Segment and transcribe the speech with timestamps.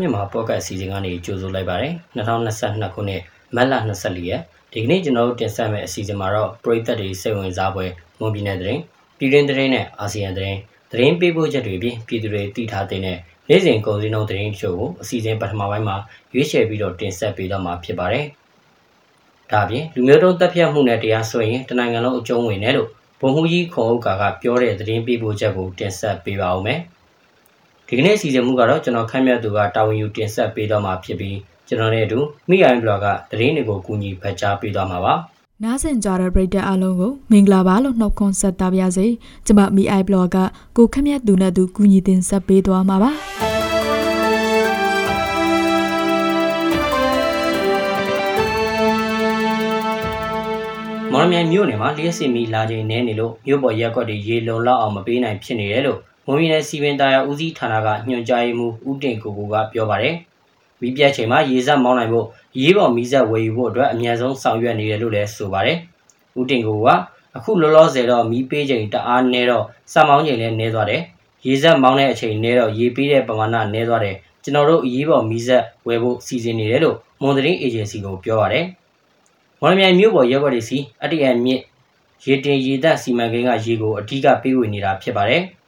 [0.00, 3.22] မြန်မာပေါ့ကတ်အစီအစဉ်ကနေကြိုဆိုလိုက်ပါတယ်2022ခုနှစ်
[3.56, 4.42] မတ်လ24ရက်
[4.72, 7.86] ဒီကနေ့ကျွန်တော်တို့တင်ဆက်မယ့်အစီအစဉ်မှာတော့ပရိသတ်တွေစိတ်ဝင်စားပွဲ
[8.18, 8.80] မွန်ပြည်နယ်သတင်း
[9.18, 10.58] ပြည်တွင်းသတင်းနဲ့အာဆီယံသတင်း
[10.90, 15.96] သတင်းပေးပို့ချက်တွေပြင်ပြည်သူတွေသိထားတဲ့နေ့စဉ်ကုန်စည်နှုန်းသတင်းချို့ကိုအစီအစဉ်ပထမပိုင်းမှာ
[16.34, 18.26] ရွေးချယ်ပြီးတော့တင်ဆက်ပေးတော့မှာဖြစ်ပါတယ်
[19.52, 22.88] ဒါပြင်လူမျိုးတုံးတပ်ဖြတ်မှုနဲ့တရားစွဲရင်တနိုင်ငံလုံးအကျုံးဝင်တယ်လို့
[23.20, 26.80] ဘုံဟူကြီးခွန်ဥက္ကာကပြောတဲ့သတင်းပေးပို့ချက်ကိုတင်ဆက်ပေးပါဦးမယ်
[27.92, 32.18] ဒီကနေ့အစီအစဉ်မူကတော့ကျွန်တော်ခန့်မှတ်သူကတာဝန်ယူတင်ဆက်ပေးတော့မှာဖြစ်ပြီးကျွန်တော်နဲ့အတူ
[32.50, 35.14] မိအိုင်ဘလော့ကသတင်းတွေကိုကူညီဖတ်ကြားပေးသွားမှာပါ
[35.62, 39.06] နားဆင်ကြတဲ့ပရိသတ်အားလုံးကိုမင်္ဂလာပါလို့နှုတ်ခွန်းဆက်တာပါရစေ
[39.46, 40.36] ကျွန်မမိအိုင်ဘလော့က
[40.76, 43.10] ကိုခန့်မှတ်သူနဲ့သူကူညီတင်ဆက်ပေးသွားမှာပါ
[51.12, 60.14] မော်ရမြိုင်မြို့နယ်မှာလျှက်စီမီလာချိန်နဲနေလို့မြို့ပေါ်ရက်ကွက်တွေရေလုံလောက်အောင်မပေးနိုင်ဖြစ်နေတယ်လို့ မွန်ပြည်နယ်စီပင်တရားဦးစီးဌာနကညွှန်ကြားရေးမှူးဦးတင်ကိုကိုကပြောပါတယ်။
[60.80, 62.26] မီးပြတ်ချိန်မှာရေစက်မောင်းနိုင်ဖို့
[62.60, 65.78] ရေးပေါ်မီးစက်ဝယ်ယူဖို့အတွက်အများဆုံးဆောင်ရွက်နေတယ်လို့လည်းဆိုပါတယ်။
[66.38, 66.88] ဦးတင်ကိုက
[67.36, 71.02] အခုလောလောဆယ်တော့မီးပေးချိန်တအားနေတော့စက်မောင်းချိန်လည်းနေသွားတယ်။
[71.46, 78.64] ရေစက်မောင်းတဲ့အချိန်နေတော့ရေပေးတဲ့ပမာဏနေသွားတယ်။ကျွန်တော်တို့အရေးပေါ်မီးစက်ဝယ်ဖို့စီစဉ်နေတယ်လို့မွန်သတင်းအေဂျင်စီကိုပြောပါတယ်။
[79.60, 81.60] မော်လမြိုင်မြို့ပေါ်ရက်ွက်တွေစီအတရံမြစ်
[82.26, 85.42] ရေတင်ရေသက်စီမံကိန်းကရေကိုအဓိကပေးဝေနေတာဖြစ်ပါတယ်။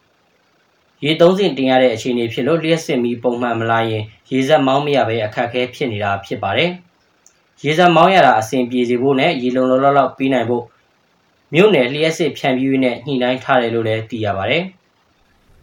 [1.05, 6.71] ရေသုံးစင်တင်ရတဲ့အခြေအနေဖြစ်လို့လျှက်စစ်မီပုံမှန်မလာရင်ရေစက်မောင်းမရပဲအခက်အခဲဖြစ်နေတာဖြစ်ပါတယ်။
[7.65, 10.65] ရေစက်မောင်းရတာအဆင်ပြေစေဖို့နဲ့ရေလုံလောလောလောက်ပြီးနိုင်ဖို့
[11.55, 14.65] မြို့နယ်လျှက်စစ်ဖြန့်ဖြူးနဲ့ညှိနှိုင်းထားတယ်လို့လည်းသိရပါတယ်။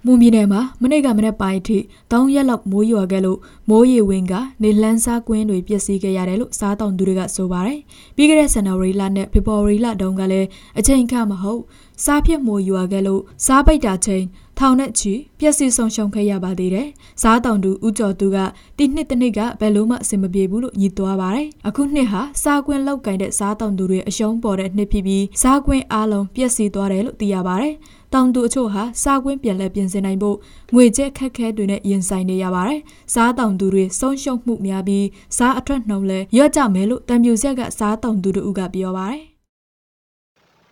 [0.06, 1.78] မွန်ပြည်နယ်မှာမနေ့ကမနေ့ပိုင်းထိ
[2.12, 3.40] ၃ရက်လောက်မိုးရွာခဲ့လို့
[3.70, 4.34] မိုးရေဝင်က
[4.64, 7.80] နေလန်းစားကွင်းတွေပျက်စီးခဲ့ရတယ်လို့စားတောင်သူတွေကဆိုပါတယ်။
[8.16, 10.48] ပြီးခဲ့တဲ့ဇန်နဝါရီလနဲ့ဖေဖော်ဝါရီလတုန်းကလည်း
[10.80, 11.62] အချိန်ခါမဟုတ်
[12.06, 14.24] စားဖြစ်မိုးရွာခဲ့လို့စားပိတ်တာချိန်
[14.62, 16.88] ထောင်နဲ့ချီပျက်စီးဆုံးရှုံးခဲ့ရပါသေးတယ်။
[17.22, 18.38] စားတောင်သူဦးကျော်သူက
[18.78, 27.74] ဒီနှစ်တစ်နှစ်ကဘယ်လို့မှအဆင်မပြေဘူးလို့ညစ်သွားပါတယ်။အခုနှစ်ဟာစားကွင်းလောက်ကင်တဲ့စားတောင်သူတွေအရှုံးပေါ်တဲ့နှစ်ဖြစ်ပြီးစားကွင်းအားလုံးပျက်စီးသွားတယ်လို့သိရပါတယ်။
[28.14, 30.38] တောင်သူအချို့ဟာစားကွင်းပြန်လဲပြင်ဆင်နိုင်ဖို့
[30.74, 32.80] ငွေကျက်ခက်ခဲတွေနဲ့ရင်ဆိုင်နေရပါတယ်။
[33.14, 35.06] စားတောင်သူတွေဆုံးရှုံးမှုများပြီး
[35.38, 39.24] စားအထွက်နှုံလဲရော့ကြမယ်လို့တံပြူဆက်ကစားတောင်သူတို့ကပြောပါတယ်။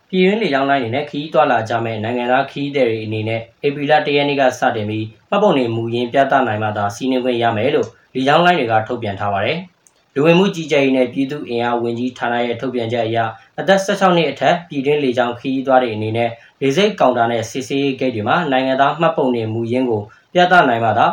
[0.10, 9.60] ပြည်ရင်းလေကြောင်းလိုင်းအနေနဲ့ခီးသွွာလာကြမဲ့နိုင်ငံသားခီးတဲ့တွေအနေနဲ့အေပီလာတရနေ့ကစတင်ပြီးမှတ်ပုံနေမူရင်းပြသနိုင်မှသာစီးနှင်းခွင့်ရမယ်လို့လေကြောင်းလိုင်းတွေကထုတ်ပြန်ထားပါတယ်။
[10.14, 13.18] လူဝင်မှုကြီးကြပ်ရေးနဲ့ပြည်သူ့အင်အားဝန်ကြီးဌာနရဲ့ထုတ်ပြန်ချက်အရ
[13.60, 16.30] အသက်16နှစ်အထက်ပြည်တွင်းလေကြောင်းခီးသွွားတွေအနေနဲ့
[16.62, 20.02] လေစိတ်ကောင်တာနဲ့စစ်ဆေးဂိတ်တွေမှာနိုင်ငံသားမှတ်ပုံတင်မူရင်းကို
[20.34, 21.08] ပြသနိုင်မှသာ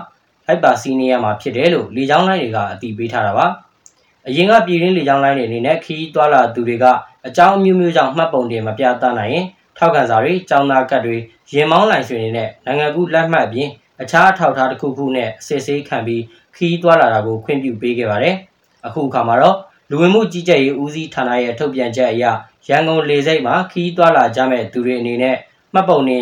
[0.47, 3.47] လိုက်ပါစီးနေရမှာဖြစ်တယ်လို့လေကြောင်းလိုင်းတွေကအတည်ပြုထားတာပါ
[4.29, 6.85] အရင်ကပြည်ရင်းလေကြောင်းလိုင်းတွေအနေနဲ့ခီးသွွာလာသူတွေက
[7.27, 9.47] အကြောင်းအမျိုးမျိုးကြောင့်မှတ်ပုံတင်မပြသနိုင်ရင်
[9.79, 11.17] ထောက်ခံစာတွေ၊ကျောင်းသားကတ်တွေ၊
[11.57, 13.69] ရင်မောင်းလိုင်ဆွေတွေနဲ့နိုင်ငံကူးလက်မှတ်ပြင်
[14.03, 16.23] အခြားအထောက်အထားတစ်ခုခုနဲ့အစစ်ဆေးခံပြီး
[16.57, 18.37] ခီးသွွာလာတာကိုခွင့်ပြုပေးခဲ့ပါတယ်။
[18.87, 19.57] အခုအခါမှာတော့
[19.91, 22.25] လူဝင်မှုကြီးကြပ်ရေးဦးစီးဌာနရဲ့ထုတ်ပြန်ချက်အရ
[22.69, 25.37] ရန်ကုန်လေဆိပ်မှာခီးသွွာလာကြမဲ့သူတွေအနေနဲ့
[25.75, 26.19] မှတ်ပုံနေ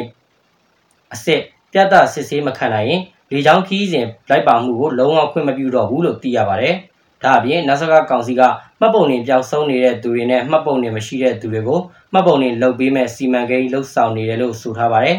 [1.15, 1.41] အစစ်
[1.73, 3.03] ပြတ်သားစစ်ဆေးမခံနိုင်ရင်
[3.33, 6.77] လေကြောင်းခီးစဉ်လိုက်ပါမှုကိုလုံးဝခွင့်မပြုတော့ဘူးလို့သိရပါတယ်။
[7.25, 8.43] ဒါအပြင်နတ်စကားကောင်စီက
[8.81, 11.81] မှတ်ပုံနေပြောက်ဆုံးနေတဲ့သူတွေနဲ့မှတ်ပုံနေမရှိတဲ့သူတွေကို
[12.13, 15.17] မှတ်ပုံနေလုပ်ပေးမဲ့စီမံကိန်းလှုပ်ဆောင်နေတယ်လို့ဆိုထားပါတယ်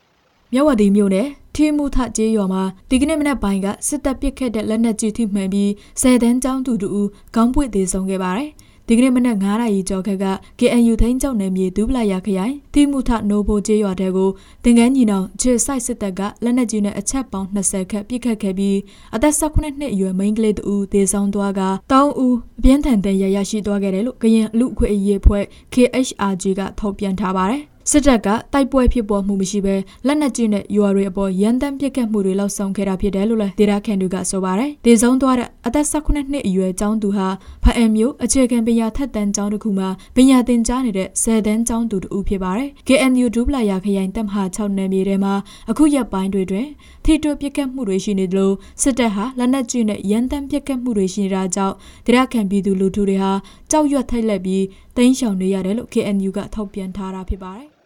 [0.52, 5.70] ။မြဝတီမြို့နယ်ထီမူထကျေးရွာမှာဒီကနေ့မနက်ပိုင်းကစစ်တပ်ပစ်ခတ်တဲ့လက်နက်ကြီးထိမှန်ပြီး
[6.00, 8.50] ဆယ်တန်းကျောင်းသူတို့ခေါင်းပွေသေးဆုံးခဲ့ပါတယ်။
[8.88, 10.26] ဒီကနေ့မနက်9နာရီကျော်ခက်က
[10.58, 14.30] KNU ထိန်းချုပ်နယ်မြေဒူပလာရခရိုင်တိမှုထနိုဘိုကျေးရွာတဲကို
[14.64, 18.78] တင်ကန်းညီနောင်ခြေဆိုင်စစ်တပ်ကလက်နက်ကြီးနဲ့အချက်ပေါင်း20ခက်ပစ်ခတ်ခဲ့ပြီး
[19.14, 21.60] အသက်18နှစ်အရွယ်မိန်းကလေးတူသေဆုံးသွားက
[21.92, 27.62] တောင်းဦးအပြင်းထန်တဲ့ရရရှိသွားခဲ့တယ်လို့ကရင်လူခွေအရေးဖွဲ့ KHRG ကထုတ်ပြန်ထားပါတယ်
[27.94, 29.74] စစ်တပ်ကတိုက်ပွဲဖြစ်ပေါ်မှုမရှိဘဲ
[30.06, 37.28] လက်နက်ကြီးနဲ့ရွာတွေအပေါ်ရန်တမ်းပစ်ခတ်မှုတွေလှုပ်ဆောင်ခဲ့တာဖြစ်တယ်လို့လည်းဒေတာခန်တွေကဆိုပါတယ်။ဒေဆုံးသွားတဲ့အသက်18နှစ်အရွယ်ကျောင်းသူဟာ
[37.64, 45.34] ဖအမ်မျိုးအခြေခံပညာထက်တန်းကျောင်းတစ်ခုမှာပညာသင်ကြားနေတဲ့10တန်းကျောင်းသူတူဖြစ်ပါတယ်။ KNU ဒူပလာယာခရိုင်တပ်မဟာ6နယ်မြေထဲမှာ
[45.70, 46.66] အခုရက်ပိုင်းတွေတွင်
[47.04, 48.50] ထိတွေ့ပစ်ခတ်မှုတွေရှိနေသလို
[48.82, 51.74] စစ်တပ်ဟာလက်နက်ကြီးနဲ့ရန်တမ်းပစ်ခတ်မှုတွေရှိနေတာကြောင့်
[52.06, 53.32] ဒေတာခန်ပြည်သူလူထုတွေဟာ
[53.70, 54.64] ကြောက်ရွံ့ထိုက်လက်ပြီး
[54.96, 57.81] တင်းရှောင်နေရတယ်လို့ KNU ကထောက်ပြန်ထားတာဖြစ်ပါတယ်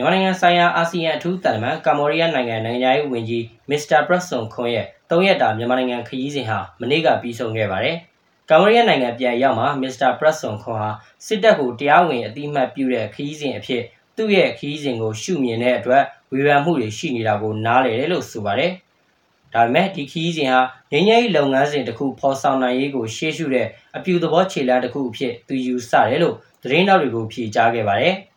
[0.00, 7.96] မြန်မာနိုင်ငံဆိုင်ရာအာဆီယံအထူးတန်တမန်ကမ္ဘောဒီးယားနိုင်ငံနိုင်ငံသားရေးဝန်ကြီးမစ္စတာပရက်ဆွန်ခွန်ရဲ့၃ရက်တာမြန်မာနိုင်ငံခရီးစဉ်ဟာမနေ့ကပြီးဆုံးခဲ့ပါတယ်။
[8.50, 10.90] ကမ္ဘောဒီးယားနိုင်ငံပြန်ရောက်မှာမစ္စတာပရက်ဆွန်ခွန်ဟာ
[11.26, 13.82] စစ်တပ်ကိုတရားဝင်အတိအမှတ်ပြုတဲ့ခရီးစဉ်အဖြစ်
[14.16, 18.72] သူ့ရဲ့ခရီးစဉ်ကိုရှုမြင်တဲ့အတွက်ဝေဖန်မှုတွေရှိနေတာကိုနားလည်တယ်လို့ဆိုပါတယ်။
[19.54, 20.60] ဒါပေမဲ့ဒီခရီးစဉ်ဟာ
[20.92, 23.66] ငင်းငယ်လုပ်ငန်းစဉ်တစ်ခုဖော်ဆောင်နိုင်ရေးကိုရှေ့ရှုတဲ့
[23.96, 28.16] အပြူသဘောခြေလှမ်းတစ်ခုအဖြစ်သူယူဆတယ်လို့သတင်းတောက်တွေကိုဖြေကြားခဲ့ပါတယ်။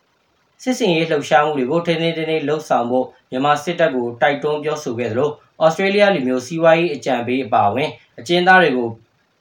[0.66, 5.30] စစ်စင်ရေးလှုပ်ရှားမှုတွေကိုထိန်းသိမ်းထိန်းသိမ်းလှုပ်ဆောင်ဖို့မြန်မာစစ်တပ်ကိုတိုက်တွန်းပြောဆိုခဲ့သလို
[5.62, 8.88] ဩစတြေးလျလူမျိုးစီးပွားရေးအကြံပေးအပါအဝင်အကျဉ်းသားတွေကို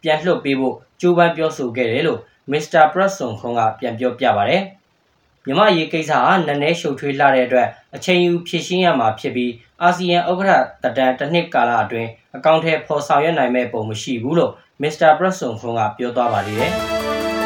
[0.04, 2.20] ပြန်လွှတ်ပေးဖို့ကြိုးပမ်းပြောဆိုခဲ့တယ်လို့
[2.52, 4.64] မစ္စတာပရက်ဆွန်ခွန်ကပြန်ပြောပြပါတယ်။
[5.46, 16.74] မြမရေးကိစ္စဟာနည်းနည်းရှုပ်ထွေးလာတဲ့အတွက်အချိန်ယူဖြည့်ရှင်းရမှာဖြစ်ပြီးအာဆီယံဥက္ကဋ္ဌတတန်တစ်နှစ်ကာလအတွင်းအကောင့်ထဲဖော်ဆောင်ရွက်နိုင်မဲ့ပုံမရှိဘူးလို့မစ္စတာပရက်ဆွန်ခွန်ကပြောသွားပါသေးတယ်။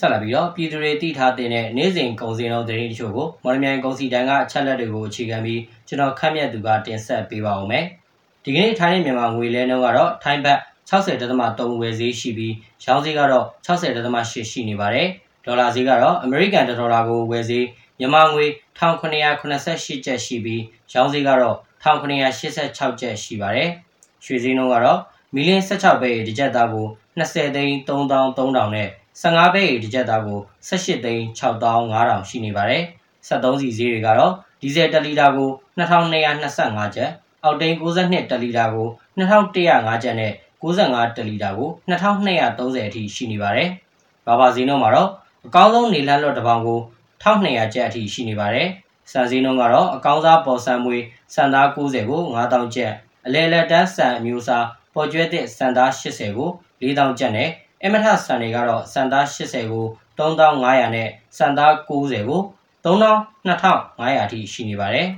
[0.00, 7.84] ဆက်လက်ပြီးတော့ပြည်သူတွေတည်ထားတဲ့နေ့စဉ်ကုန်စည်နှုန်းသတင်းတချို့ကိုမော်လမြိုင်ကုန်စည်တန်းကအချက်လက်တွေကိုအခြေခံပြီးကျွန်တော်ခန့်မှန်းသူကတင်ဆက်ပေးပါဦးမယ်။
[8.44, 10.58] ဒီကနေ့ထိုင်းနဲ့မြန်မာငွေလဲနှုန်းကတော့ထိုင်းဘတ်
[10.90, 12.54] 60.3ဝယ်ဈေးရှိပြီး
[12.84, 15.08] ရောင်းဈေးကတော့60.8ရှိနေပါတယ်။
[15.44, 17.66] ဒေါ်လာဈေးကတော့အမေရိကန်ဒေါ်လာကိုဝယ်ဈေး
[17.98, 18.46] မြန်မာငွေ
[18.78, 20.62] 1988ကျပ်ရှိပြီး
[20.94, 23.70] ရောင်းဈေးကတော့1986ကျပ်ရှိပါတယ်။
[24.24, 25.00] ရွှေဈေးနှုန်းကတော့
[25.34, 26.86] မီလင်း16ပဲတစ်ကြက်သားကို
[27.18, 32.82] 20သိန်း3300နဲ့ 15ပဲဒီကြက်သားကို18သိန်း6500ရှိနေပါတယ်။
[33.28, 37.10] 73စီဈေးတွေကတော့ဒီဇယ်1လီတာကို2225ကျပ်
[37.44, 38.86] အောက်တိန်62တလီတာကို
[39.18, 40.32] 2105ကျပ်နဲ့
[40.62, 43.68] 65တလီတာကို2230အထိရှိနေပါတယ်။
[44.26, 45.10] ဘာဘာဈေးနှုန်းမှာတော့
[45.46, 46.80] အကောင်းဆုံးနေလန်းလော့တစ်ပေါင်ကို
[47.22, 48.68] 1200ကျပ်အထိရှိနေပါတယ်။
[49.12, 50.98] စံဈေးနှုန်းကတော့အကောင်းစားပေါ်ဆန်မွေ
[51.34, 52.92] စံသား90ကို9000ကျပ်
[53.26, 56.50] အလဲလက်တန်းစံအမျိုးအစားပေါ်ကျွဲသည့်စံသား80ကို
[56.82, 57.50] 4000ကျပ်နဲ့
[57.84, 59.86] အမထဆန်တွေကတော့စံသား80ကို
[60.18, 62.40] 3500နဲ့စံသား90ကို
[62.84, 65.08] 32,500အထိရှိနေပါတယ်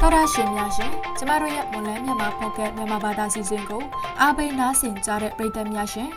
[0.00, 3.82] တော်ရရှင်များရှင်ကျမတို့ရဲ့မွန်လန်းမြန်မာဖောက်ကမြန်မာဘာသာစီစဉ်ကို
[4.20, 6.08] အားပေးနားဆင်ကြတဲ့ပရိသတ်များရှင်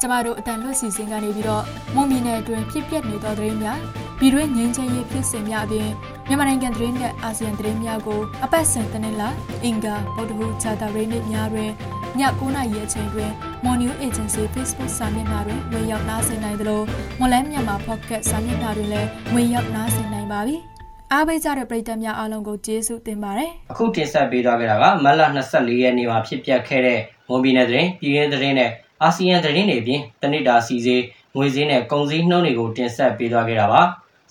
[0.00, 1.64] ကျမတို့အတန်လွတ်စီစဉ်ကနေပြီးတော့
[1.94, 3.78] မွန်ပြည်နယ်အတွင်းဖြစ်ပျက်နေသောသတင်းများ
[4.18, 5.90] ပြည်တွင်းငြိမ်းချမ်းရေးဖြစ်စဉ်များအပြင်
[6.28, 9.28] မြန်မာနိုင်ငံသတင်းနဲ့အာဆီယံသတင်းများကိုအပတ်စဉ်တစ်နေ့လာ
[9.64, 11.70] အင်္ဂါဗုဒ္ဓဟူးခြားတာရင်းနေ့များတွင်
[12.18, 13.30] ည9:00နာရီအချိန်တွင်
[13.64, 16.82] Mon New Agency Facebook စာမျက်နှာတွင်ဝင်ရောက်နားဆင်နိုင်သလို
[17.18, 20.56] မွန်လန်းမြန်မာ Podcast စာမျက်နှာတွင်လည်းဝင်ရောက်နားဆင်နိုင်ပါပြီ။
[21.12, 28.70] အားပေးကြတဲ့ပရိသတ်များအားလုံးကိုကျေးဇူးတင်ပါတယ်။အခုတင်ဆက်ပေးသွားခဲ့တာကမတ်လ24ရက်နေ့မှာဖြစ်ပျက်ခဲ့တဲ့မွန်ပြည်နယ်သတင်းပြည်ရင်းသတင်းနဲ့
[29.02, 31.02] အာဆီယံသတင်းတွေပြင်တနစ်တာစီစေး
[31.36, 33.82] ငွေစည်းနဲ့ကုန်စည်နှုန်းတွေကိုတင်ဆက်ပေးသွားခဲ့တာပါ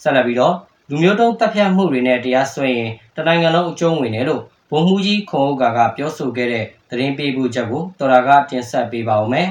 [0.02, 0.56] ဆက်လက်ပြီးတော့
[0.90, 9.48] လူမျိုးတုံးတပ်ဖြတ်မှုတွေနဲ့တရားစွဲရင်တနိုင်ငံလုံးအကျုံးဝင်တယ်လို့ဗိုလ်မှူးကြီးခွန်ဥက္ကာကပြောဆိုခဲ့တဲ့သတင်းပေးပို့ချက်ကိုတော်တာကတင်ဆက်ပေးပါဦးမယ်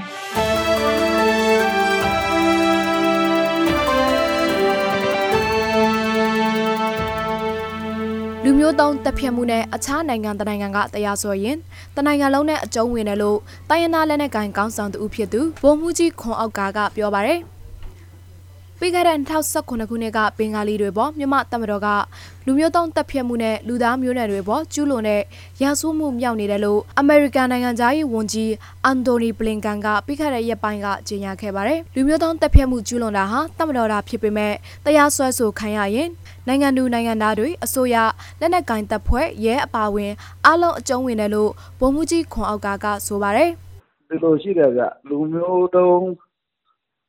[8.45, 11.57] လူမျိုးတုံးတပ်ဖြတ်မှုနဲ့အခြားနိုင်ငံတနိုင်ငံကတရားစွဲရင်
[11.97, 13.39] တနိုင်ငံလုံးနဲ့အကျုံးဝင်တယ်လို့
[13.71, 17.41] တိုင်းရင်းသားလက်နက်ကိုင်ကောင်းဆောင်သူဖြစ်သူဗိုလ်မှူးကြီးခွန်အောက်ကကပြောပါရယ်
[18.79, 19.19] ပြီးခဲ့တဲ့
[19.55, 21.89] 2019ခုနှစ်ကဘင်္ဂါလီတွေပေါ်မြမတမတော်က
[22.47, 25.23] လူမျိုးတုံးတပ်ဖြတ်မှုနဲ့လူသားမျိုးနွယ်တွေပေါ်ကျူးလွန်တဲ့
[25.63, 28.53] ရာဇဝမှုမြောက်နေတယ်လို့အမေရိကန်နိုင်ငံသားရေးဝန်ကြီး
[28.85, 34.53] အန်တိုနီဘလင်ကန်ကပြီးခဲ့တဲ့ရက်ပိုင်းကကြေညာခဲ့ပါတယ်။လူမျိုးတုံးတပ်ဖြတ်မှုကျူးလွန်တာဟာတမတော်တာဖြစ်ပေမဲ့
[34.85, 36.09] တရားစွဲဆိုခံရရင်
[36.47, 37.97] နိုင်ငံသူနိုင်ငံသားတွေအစိုးရ
[38.41, 40.13] လက်နက်ကင်တပ်ဖွဲ့ရဲအပါဝင်
[40.47, 43.51] အလုံးအကျုံးဝင်တယ်လို့ဗိုလ်မှူးကြီးခွန်အောက်ကကဆိုပါတယ်။
[44.09, 46.07] ဒီလိုရှိတယ်ဗျလူမျိုးတုံး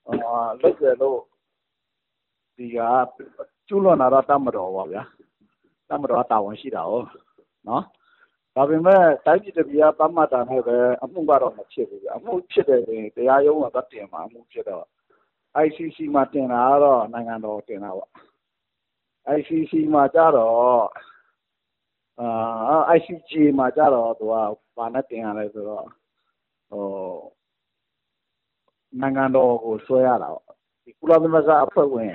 [0.08, 1.20] အာလက်ကျလို့
[2.58, 2.80] ဒီက
[3.68, 5.04] ကျူးလွန်တာတော့တပ်မတော်ပေါ့ဗျာ
[5.90, 6.94] တပ်မတော်ကတာဝန်ရှိတာ哦
[7.68, 7.84] နော်
[8.56, 14.86] ဒါပေမဲ့တိုင်းပြည်တစ်ပြည်ကပတ်မှတ်တာနဲ့ပဲအမှုကတော့မဖြစ်ဘူးဗျအမှုဖြစ်တယ်ဆိုရင်တရားရုံးကသတင်မှာအမှုဖြစ်တော့
[15.66, 18.12] ICC မှာတင်တာကတော့နိုင်ငံတော်တင်တာပေါ့
[19.38, 20.86] ICC မှာကြတော့
[22.20, 24.34] အာ ICJ မှာကြတော့သူက
[24.78, 25.86] ဘာနဲ့တင်ရလဲဆိုတော့
[26.70, 26.86] ဟို
[29.02, 30.46] နိုင်ငံတော်ကိုဆွဲရတာပေါ့
[30.84, 32.14] ဒီကုလသမဂ္ဂအဖွဲ့ဝင်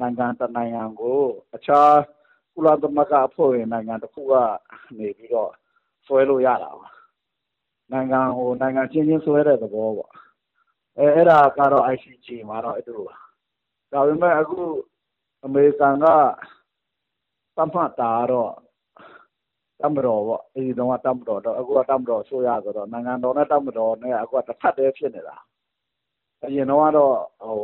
[0.00, 1.20] နိုင်ငံတနိုင်ငံကို
[1.54, 1.92] အခြား
[2.54, 4.34] ကုလသမဂ္ဂအဖွဲ့ဝင်နိုင်ငံတစ်ခုက
[4.98, 5.52] နေပြီးတော့
[6.06, 6.88] ဆွဲလို့ရတာပါ
[7.92, 10.12] နိုင်ငံဟိုနိုင်ငံချင်းချင်းဆွဲတဲ့သဘောပေါ့
[10.98, 13.16] အဲအဲ့ဒါကတော့ ICJ မှာတော့အဲ့လိုပါ
[13.92, 14.60] ဒါပေမဲ့အခု
[15.44, 16.06] အမေရိကန်က
[17.56, 18.52] သတ်မှတ်တာတော့
[19.80, 25.36] တမတော်ပေါ့အဲဒီတော့တမတော်တော့အခုကတမတော်ဆိုရဆိုတော့နိုင်ငံတော်နဲ့တမတော်နဲ့အခုကတစ်ဖက်တည်းဖြစ်နေတာ
[26.44, 27.58] အရင်တော့ကတော့ဟို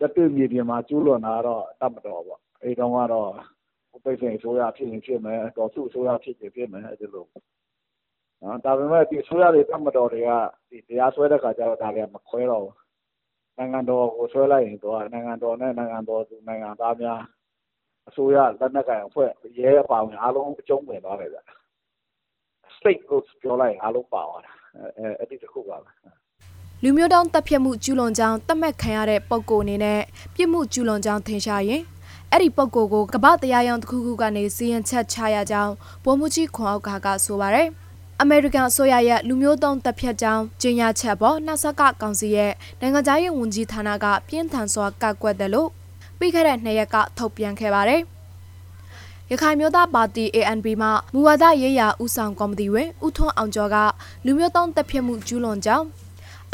[0.00, 3.30] လက်တွေ့မြေပြင်မှာကျူးလွန်တာကတော့တပ်မတော်ပေါ့အဲဒီတုန်းကတော့
[4.04, 7.26] ပိတ်ပင်အစိုးရဖြစ်ရင်ဖြစ်မယ်တော်စုအစိုးရဖြစ်ရင်ဖြစ်မယ်အဲဒီလို
[8.42, 10.30] နော်ဒါပေမဲ့ဒီအစိုးရတွေတပ်မတော်တွေက
[10.70, 12.76] ဒီတရားစွဲတဲ့ခါကျတော့ဒါတွေကမခွဲတော့ဘူး
[13.58, 17.20] နိုင်ငံတော်ကိုဆွဲလိုက်ရင်တော့နိုင်ငံတော်နဲ့နိုင်ငံတော်သူနိုင်ငံသားများ
[18.08, 21.40] အစိုးရလက်နက်ကိုင်အဖွဲ့ရဲအပါဝင်အားလုံးအကျုံးဝင်သွားတယ်ဗျ
[22.76, 24.52] state ကိုပြောလိုက်အားလုံးပါသွားတာ
[24.96, 25.90] အဲအဲ့ဒီတစ်ခုပါပဲ
[26.82, 30.00] လူမျိုးတောင်းတပ်ဖြတ်မှုကျူးလွန်ကြောင်းတတ်မှတ်ခံရတဲ့ပုံကိုအနေနဲ့
[30.34, 31.82] ပြစ်မှုကျူးလွန်ကြောင်းထင်ရှားရင်
[32.30, 35.72] အဲ့ဒီပုံကိုကိုကပ္ပတရားရောင်တစ်ခုခုကနေစီရင်ချက်ချရကြောင်း
[36.04, 37.68] ဗိုလ်မှူးကြီးခွန်အောက်ကကဆိုပါရယ်
[38.20, 45.68] အမေရိကန်အစိုးရရဲ့လူမျိုးတုံးတပ်ဖြတ်ကြောင်းကြေညာချက်ပေါ်နှဆက်ကကောင်စီရဲ့နိုင်ငံသားရေးဝန်ကြီးဌာနကပြင်းထန်စွာကကွက်တယ်လို့
[46.18, 48.02] ပြီးခဲ့တဲ့နှစ်ရက်ကထုတ်ပြန်ခဲ့ပါတယ်။
[49.30, 53.76] ရခိုင်မျိုးသားပါတီ ANP မှမူဝါဒရေးရာဦးဆောင်ကော်မတီဝင်ဦးထွန်းအောင်ကျော်က
[54.24, 55.86] လူမျိုးတုံးတပ်ဖြတ်မှုကျူးလွန်ကြောင်း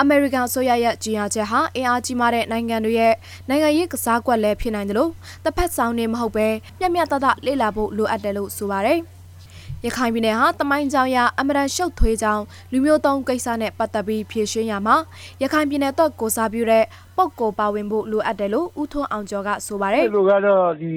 [0.00, 3.14] အမေရိကန်ဆိုရရဲ့ကြီးညာချက်ဟာအင်အားကြီးမားတဲ့နိုင်ငံတွေရဲ့
[3.48, 5.10] နိုင်ငံရေးကစားကွက်လည်းဖြစ်နိုင်တယ်လို့
[5.44, 6.46] တစ်ဖက်ဆောင်နေမဟုတ်ပဲ
[6.78, 8.98] မျက်မျက်တတလေ့လာဖို့လိုအပ်တယ်လို့ဆိုပါတယ်။
[9.84, 14.96] ရခိုင်ပြည်နယ်ဟာတမိုင်းကြောင်ရအမရန်ရှုပ်ထွေးကြောင်လူမျိုးတုံးကိစ္စနဲ့ပတ်သက်ပြီးဖြေရှင်းရမှာ
[15.42, 16.84] ရခိုင်ပြည်နယ်တော့ကိုစားပြုတဲ့
[17.16, 20.92] ပုတ်ကိုပါဝင်ဖို့လိုအပ်တယ်လို့ဦးထွန်းအောင်ကျော်ကဆိုပါတယ်။ဒီလိုကတော့ဒီ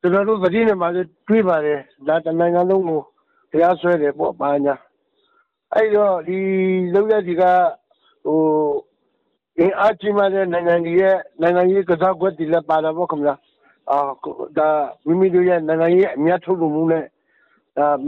[0.00, 0.88] ကျွန်တော်တို့ပြည်နယ်မှာ
[1.28, 3.00] တွေးပါတယ်ဒါတနိုင်ငံလုံးကို
[3.50, 4.74] တရားစွဲတယ်ပေါ့ဘာညာ
[5.74, 6.38] အဲ့တော့ဒီ
[6.94, 7.44] လောက်ရဒီက
[8.24, 8.40] ဟို
[9.58, 13.34] အင်အားကြီးမှတဲ့နိုင်ငံကြီးရဲ့နိုင်ငံရေးကစားကွက်တွေလည်းပါတာပေါ့ခင်ဗျာ
[13.90, 13.98] အာ
[14.58, 14.68] ဒါ
[15.06, 17.04] မိမိတို့ရဲ့နိုင်ငံရေးအများထုတ်လို့မှုနဲ့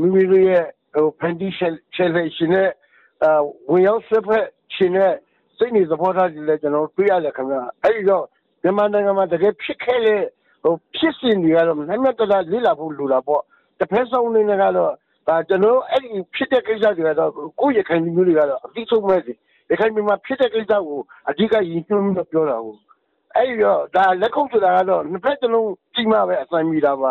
[0.01, 0.65] မိမိတို့ရဲ့
[1.19, 2.69] ဖန်တီးချယ်လေရှင်နဲ့
[3.71, 4.45] ဝင်ရောက်ဆွဲဖက်
[4.75, 5.13] ရှင်နဲ့
[5.57, 8.25] စိတ်နေသဘောထားတွေလည်းကျွန်တော်တွေ့ရတယ်ခင်ဗျာအဲ့ဒီတော့
[8.63, 10.23] မြန်မာနိုင်ငံမှာတကယ်ဖြစ်ခဲ့တဲ့
[10.63, 13.43] ဟိုဖြစ်စဉ်တွေကတော့နိုင်မတလာလေးလာဖို့လိုတာပေါ့
[13.79, 14.75] တစ်ဖက်ဆုံးနေကတော့
[15.29, 17.31] ဒါကျွန်တော်အဲ့ဒီဖြစ်တဲ့ကိစ္စတွေကတော့
[17.61, 19.33] ကိုယ့်ရခိုင်မျိုးတွေကတော့အပြီးဆုံးမဲ့စီ
[19.71, 22.79] ရခိုင်ပြည်မှာဖြစ်တဲ့ကိစ္စကိုအဓိကရည်ညွှန်းပြီးတော့ပြောတာဟုတ်
[23.35, 27.11] အဲ့ဒီတော့ဒါလက်ခုပ်ဆိုတာကတော့နှစ်ဖက်စလုံးကြီးမှပဲအဆိုင်မိတာပါ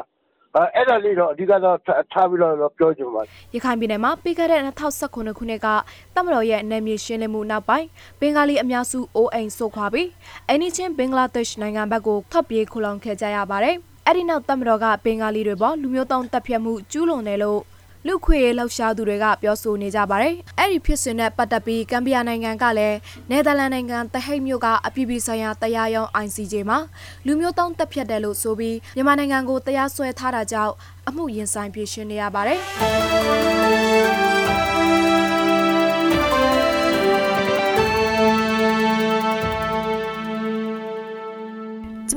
[0.75, 1.77] အဲ့ဒါလေးတော့အဓိကတော့
[2.13, 4.61] ထားပြီးတော့ပြောချင်ပါတယ်ရခိုင်ပြည်နယ်မှာပြီးခဲ့တဲ့
[4.99, 5.67] 2019ခုနှစ်က
[6.15, 7.87] တမတော်ရဲ့နယ်မြေရှင်းလင်းမှုနောက်ပိုင်း
[8.19, 10.09] ဘင်္ဂါလီအများစုအိုးအိမ်ဆုတ်ခွာပြီး
[10.49, 17.59] အနီချင်းဘင်္ဂလားဒေ့ရှ်နိုင်ငံဘက်ကိုထွက်ပြေးခိုလောင်ခဲ့ကြရပါတယ်အဲ့ဒီနောက်တမတော်ကဘင်္ဂါလီတွေပေါ်လူမျိုးတုံးတပ်ဖြတ်မှုကျူးလွန်တယ်လို့
[18.07, 22.97] လူခွေလှောက်ရှားသူတွေကပြောဆိုနေကြပါတယ်။အဲ့ဒီဖြစ်စဉ်နဲ့ပတ်သက်ပြီးကမ်ဘီယာနိုင်ငံကလည်း
[23.29, 26.79] နယ်သာလန်နိုင်ငံတဟိတ်မြို့ကအပြည်ပြည်ဆိုင်ရာတရားရုံး ICJ မှာ
[27.25, 30.73] လူမျိုးတုံးတပ်ဖြတ်တယ်လို့ဆိုပြီးမြန်မာနိုင်ငံကိုတရားစွဲထားတာကြောင့်
[31.07, 32.59] အမှုရင်ဆိုင်ပြေရှင်းနေရပါတယ်။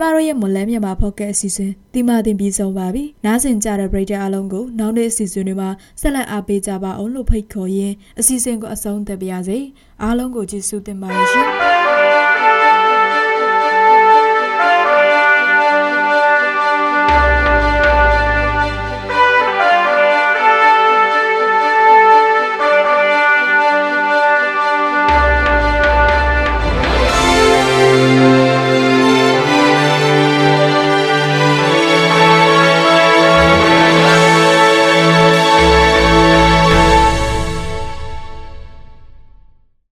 [0.01, 9.59] မတို့ရဲ့မွန်လန်းမြန်မာဖော့ကတ်အစီအစဉ်ဒီမှာတင်ပြီးဆုံးပါပြီ။နားဆင်ကြတဲ့ပရိသတ်အားလုံးကိုနောက်နေ့အစီအစဉ်တွေမှာဆက်လက်အားပေးကြပါအောင်လို့ဖိတ်ခေါ်ရင်းအစီအစဉ်ကိုအဆုံးသတ်ပါရစေ။
[10.03, 11.49] အားလုံးကိုကျေးဇူးတင်ပါတယ်ရှင်။